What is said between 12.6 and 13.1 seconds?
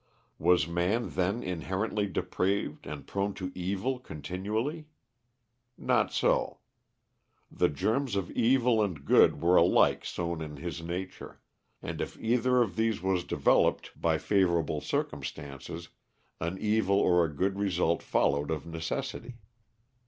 of these